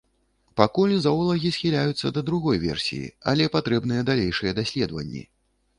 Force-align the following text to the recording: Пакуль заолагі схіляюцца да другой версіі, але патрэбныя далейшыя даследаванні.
Пакуль 0.61 0.95
заолагі 1.03 1.51
схіляюцца 1.59 2.13
да 2.15 2.23
другой 2.31 2.57
версіі, 2.67 3.13
але 3.35 3.49
патрэбныя 3.59 4.01
далейшыя 4.13 4.51
даследаванні. 4.61 5.23